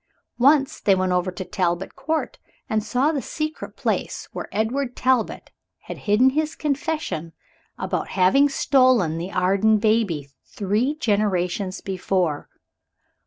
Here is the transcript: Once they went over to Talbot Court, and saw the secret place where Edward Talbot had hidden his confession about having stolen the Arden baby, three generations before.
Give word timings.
Once 0.39 0.79
they 0.79 0.95
went 0.95 1.11
over 1.11 1.29
to 1.29 1.45
Talbot 1.45 1.95
Court, 1.95 2.39
and 2.67 2.83
saw 2.83 3.11
the 3.11 3.21
secret 3.21 3.75
place 3.77 4.27
where 4.33 4.49
Edward 4.51 4.95
Talbot 4.95 5.51
had 5.81 5.99
hidden 6.09 6.31
his 6.31 6.55
confession 6.55 7.33
about 7.77 8.07
having 8.17 8.49
stolen 8.49 9.19
the 9.19 9.31
Arden 9.31 9.77
baby, 9.77 10.29
three 10.43 10.95
generations 10.95 11.81
before. 11.81 12.49